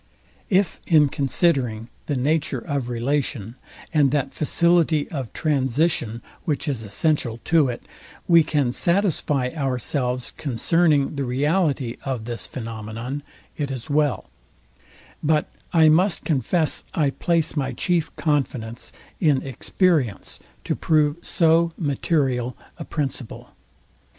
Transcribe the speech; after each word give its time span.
If 0.49 0.81
in 0.87 1.09
considering 1.09 1.87
the 2.07 2.15
nature 2.15 2.57
of 2.57 2.89
relation, 2.89 3.53
and 3.93 4.09
that 4.09 4.33
facility 4.33 5.07
of 5.11 5.31
transition, 5.31 6.23
which 6.43 6.67
is 6.67 6.81
essential 6.81 7.37
to 7.43 7.67
it, 7.69 7.83
we 8.27 8.41
can 8.41 8.71
satisfy 8.71 9.51
ourselves 9.55 10.31
concerning 10.37 11.17
the 11.17 11.23
reality 11.23 11.97
of 12.03 12.25
this 12.25 12.47
phænomenon, 12.47 13.21
it 13.57 13.69
is 13.69 13.91
well: 13.91 14.27
But 15.21 15.51
I 15.71 15.87
must 15.87 16.23
confess 16.25 16.83
I 16.95 17.11
place 17.11 17.55
my 17.55 17.71
chief 17.71 18.09
confidence 18.15 18.91
in 19.19 19.43
experience 19.45 20.39
to 20.63 20.75
prove 20.75 21.17
so 21.21 21.73
material 21.77 22.57
a 22.79 22.85
principle. 22.85 23.51